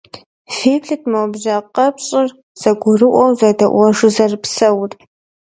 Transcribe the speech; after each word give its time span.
Феплъыт, 0.55 1.03
мо 1.11 1.21
бжьэ 1.31 1.55
къэпщӏыр 1.75 2.27
зэгурыӏуэрэ 2.61 3.33
зэдэӏуэжу 3.39 4.13
зэрыпсэур. 4.15 4.91